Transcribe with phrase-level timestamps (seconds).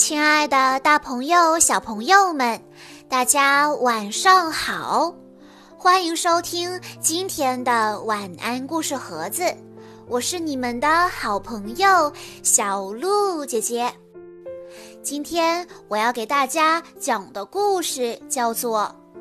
[0.00, 2.58] 亲爱的，大朋友、小朋友们，
[3.06, 5.14] 大家晚上好！
[5.76, 9.44] 欢迎收听今天的晚安故事盒子，
[10.08, 12.10] 我是你们的好朋友
[12.42, 13.92] 小鹿姐姐。
[15.02, 18.90] 今天我要给大家讲的故事叫做《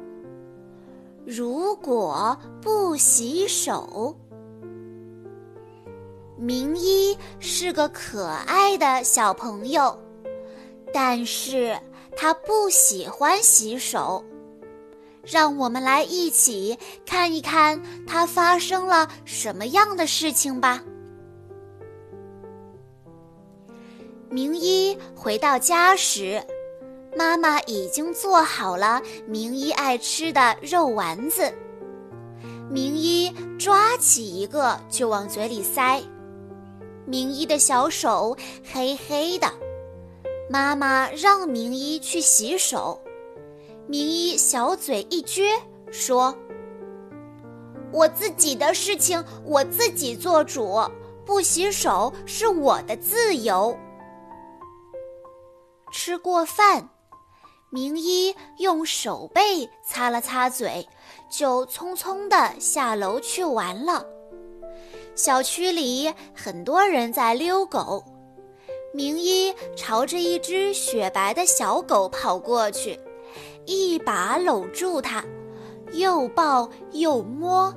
[1.25, 4.15] 如果不洗手》。
[6.41, 9.93] 明一是个可爱的小朋友。
[10.93, 11.77] 但是
[12.15, 14.23] 他不喜欢洗手，
[15.23, 20.83] 让我们来一起看一看他发生了什么样的事情吧。
[24.29, 26.43] 明一回到家时，
[27.15, 31.51] 妈妈已经做好了明一爱吃的肉丸子。
[32.69, 36.03] 明一抓起一个就往嘴里塞，
[37.05, 38.37] 明一的小手
[38.71, 39.51] 黑黑的。
[40.51, 42.99] 妈妈让明一去洗手，
[43.87, 45.43] 明一小嘴一撅，
[45.91, 46.35] 说
[47.93, 50.81] ：“我自己的事情我自己做主，
[51.23, 53.77] 不洗手是我的自由。”
[55.93, 56.89] 吃过饭，
[57.69, 60.83] 明一用手背擦了擦嘴，
[61.29, 64.03] 就匆匆地下楼去玩了。
[65.13, 68.03] 小区里很多人在遛狗。
[68.91, 72.99] 明一朝着一只雪白的小狗跑过去，
[73.65, 75.23] 一把搂住它，
[75.91, 77.73] 又抱又摸。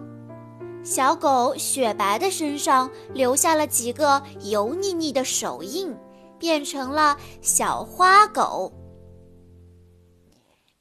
[0.82, 5.94] 小狗雪白的身上留下了几个油腻腻的手印，
[6.38, 8.72] 变成了小花狗。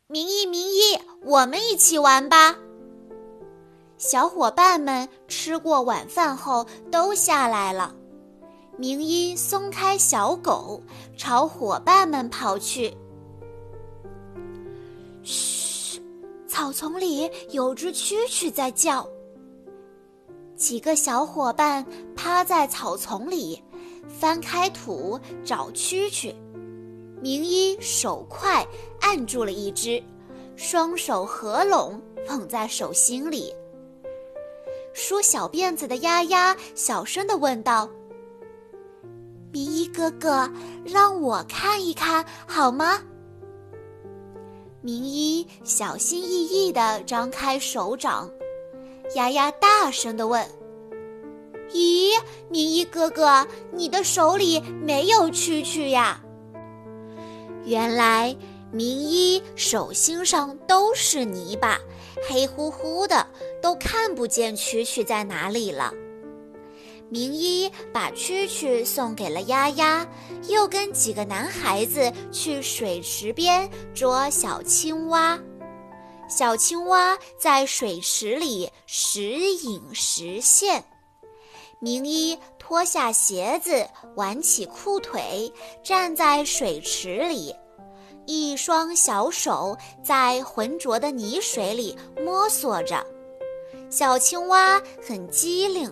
[0.08, 2.58] 明一，明一，我们一起玩吧。
[3.98, 7.94] 小伙伴们吃过晚饭后都下来了。
[8.82, 10.82] 明一松开小狗，
[11.16, 12.92] 朝伙伴们跑去。
[15.22, 16.02] 嘘，
[16.48, 19.08] 草丛里有只蛐蛐在叫。
[20.56, 21.86] 几个小伙伴
[22.16, 23.62] 趴在草丛里，
[24.08, 26.34] 翻开土找蛐蛐。
[27.22, 28.66] 明一手快，
[29.00, 30.02] 按住了一只，
[30.56, 33.54] 双手合拢捧在手心里。
[34.92, 37.88] 梳小辫子的丫丫小声地问道。
[39.94, 40.50] 哥哥，
[40.86, 43.02] 让我看一看好吗？
[44.82, 48.30] 明一小心翼翼地张开手掌，
[49.16, 50.44] 丫丫大声地问
[51.72, 52.20] ：“咦，
[52.50, 56.22] 明一哥哥，你的手里没有蛐蛐呀？”
[57.64, 58.36] 原来
[58.72, 61.78] 明一手心上都是泥巴，
[62.28, 63.28] 黑乎乎的，
[63.62, 65.94] 都看不见蛐蛐在哪里了。
[67.12, 70.08] 明一把蛐蛐送给了丫丫，
[70.48, 75.38] 又跟几个男孩子去水池边捉小青蛙。
[76.30, 80.82] 小青蛙在水池里时隐时现。
[81.80, 83.86] 明一脱下鞋子，
[84.16, 85.52] 挽起裤腿，
[85.84, 87.54] 站在水池里，
[88.26, 91.94] 一双小手在浑浊的泥水里
[92.24, 93.06] 摸索着。
[93.90, 95.92] 小青蛙很机灵。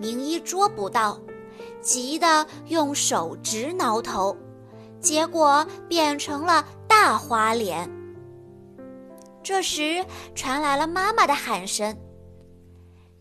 [0.00, 1.20] 明一捉不到，
[1.82, 4.34] 急得用手直挠头，
[4.98, 7.88] 结果变成了大花脸。
[9.42, 10.02] 这时
[10.34, 11.94] 传来了妈妈的喊声：“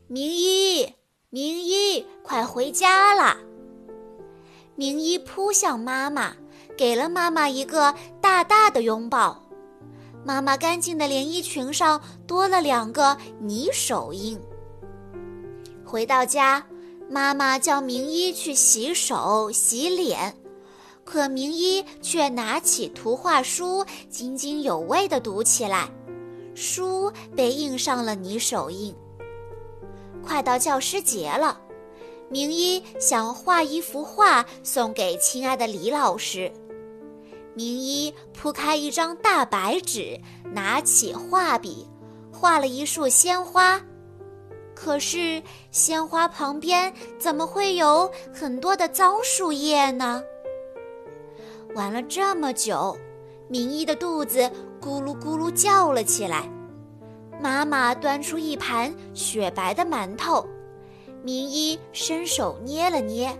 [0.08, 0.94] 明一，
[1.30, 3.38] 明一，快回家啦！”
[4.76, 6.34] 明一扑向妈妈，
[6.78, 9.44] 给了妈妈一个大大的拥抱。
[10.24, 14.40] 妈妈干净的连衣裙上多了两个泥手印。
[15.90, 16.64] 回到家，
[17.10, 20.38] 妈妈叫明一去洗手、洗脸，
[21.04, 25.90] 可明一却拿起图画书，津津有味地读起来。
[26.54, 28.96] 书被印上了泥手印。
[30.24, 31.60] 快到教师节了，
[32.30, 36.52] 明一想画一幅画送给亲爱的李老师。
[37.56, 40.22] 明一铺开一张大白纸，
[40.54, 41.88] 拿起画笔，
[42.32, 43.82] 画了一束鲜花。
[44.82, 50.24] 可是，鲜花旁边怎么会有很多的脏树叶呢？
[51.76, 52.98] 玩了这么久，
[53.50, 54.40] 明一的肚子
[54.80, 56.50] 咕噜咕噜叫了起来。
[57.42, 60.48] 妈妈端出一盘雪白的馒头，
[61.24, 63.38] 明一伸手捏了捏，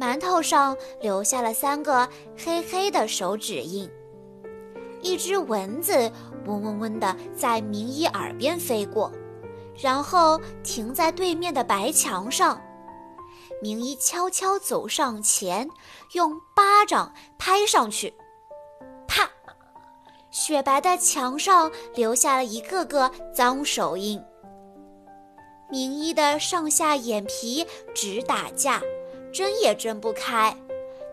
[0.00, 3.88] 馒头上留下了三个黑黑的手指印。
[5.00, 6.10] 一只蚊子
[6.44, 9.12] 嗡嗡嗡地在明一耳边飞过。
[9.78, 12.60] 然后停在对面的白墙上，
[13.62, 15.68] 明一悄悄走上前，
[16.12, 18.14] 用巴掌拍上去，
[19.06, 19.28] 啪！
[20.30, 24.22] 雪白的墙上留下了一个个脏手印。
[25.70, 28.80] 明一的上下眼皮直打架，
[29.32, 30.56] 睁也睁不开。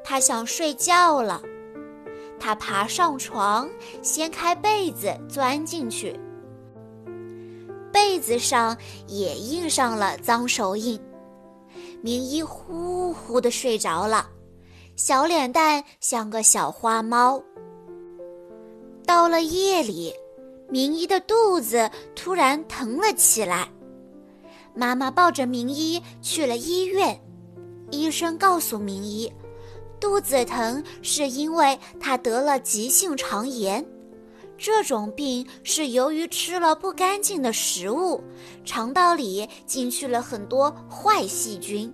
[0.03, 1.41] 他想睡觉了。
[2.39, 3.69] 他爬上床，
[4.01, 6.19] 掀开被子，钻进去。
[8.23, 8.77] 子上
[9.07, 10.97] 也印上了脏手印。
[12.01, 14.27] 明一呼呼的睡着了，
[14.95, 17.43] 小脸蛋像个小花猫。
[19.05, 20.13] 到了夜里，
[20.69, 23.67] 明一的肚子突然疼了起来。
[24.73, 27.19] 妈妈抱着明一去了医院，
[27.91, 29.31] 医生告诉明一，
[29.99, 33.85] 肚子疼是因为他得了急性肠炎，
[34.57, 38.23] 这种病是由于吃了不干净的食物，
[38.63, 41.93] 肠道里进去了很多坏细菌，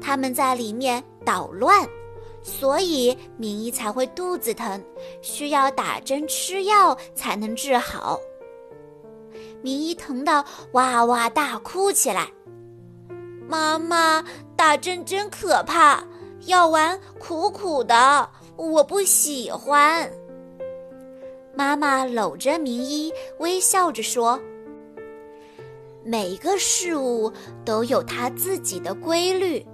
[0.00, 1.88] 它们在里面捣乱，
[2.42, 4.82] 所以明一才会肚子疼，
[5.22, 8.18] 需要打针吃药才能治好。
[9.62, 12.28] 明一疼得哇哇大哭起来。
[13.48, 14.22] 妈妈，
[14.56, 16.04] 打针真可怕，
[16.46, 20.10] 药丸苦苦的，我不喜欢。
[21.56, 24.40] 妈妈搂着明一，微笑着说
[26.02, 27.32] ：“每个事物
[27.64, 29.64] 都有它自己的规律，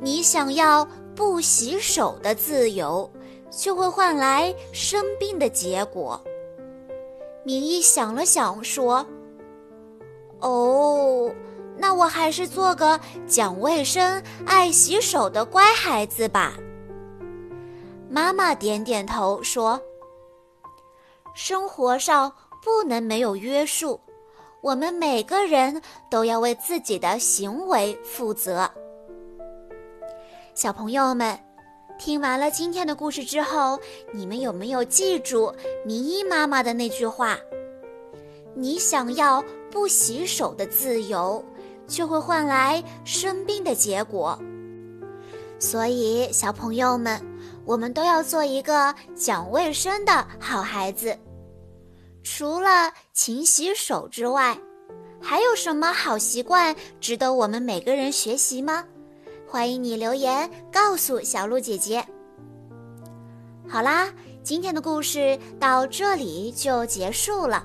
[0.00, 3.10] 你想要不洗手的自由，
[3.50, 6.20] 就会换来生病的结果。”
[7.44, 9.06] 明一想了想，说
[10.40, 11.30] ：“哦，
[11.76, 16.54] 那我还是做个讲卫生、爱洗手的乖孩子吧。”
[18.10, 19.80] 妈妈点点头说
[21.36, 22.32] ：“生活上
[22.64, 24.00] 不能没有约束，
[24.62, 28.68] 我们每个人都要为自己的行为负责。”
[30.54, 31.38] 小朋友们。
[31.98, 33.80] 听完了今天的故事之后，
[34.12, 35.50] 你们有没有记住
[35.86, 37.38] 明一妈妈的那句话？
[38.54, 41.42] 你想要不洗手的自由，
[41.86, 44.38] 就会换来生病的结果。
[45.58, 47.18] 所以，小朋友们，
[47.64, 51.16] 我们都要做一个讲卫生的好孩子。
[52.28, 54.58] 除了勤洗手之外，
[55.22, 58.84] 还有什么好习惯值得我们每个人学习吗？
[59.46, 62.04] 欢迎你留言告诉小鹿姐姐。
[63.68, 64.12] 好啦，
[64.42, 67.64] 今天的故事到这里就结束了，